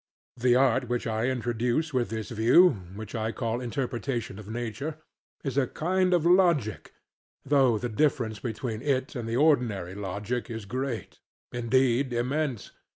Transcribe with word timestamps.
The 0.35 0.55
art 0.55 0.89
which 0.89 1.05
I 1.05 1.27
introduce 1.29 1.93
with 1.93 2.09
this 2.09 2.31
view 2.31 2.69
(which 2.95 3.13
I 3.13 3.31
call 3.31 3.61
Interpretation 3.61 4.39
of 4.39 4.47
Nature) 4.49 4.97
is 5.43 5.59
a 5.59 5.67
kind 5.67 6.11
of 6.15 6.25
logic; 6.25 6.93
though 7.45 7.77
the 7.77 7.87
difference 7.87 8.39
between 8.39 8.81
it 8.81 9.13
and 9.15 9.29
the 9.29 9.37
ordinary 9.37 9.93
logic 9.93 10.49
is 10.49 10.65
great; 10.65 11.19
indeed 11.51 12.13
immense. 12.13 12.71